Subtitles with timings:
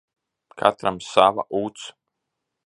[0.61, 1.85] Katram sava uts.